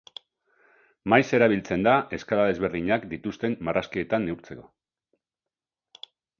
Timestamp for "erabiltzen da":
1.37-1.93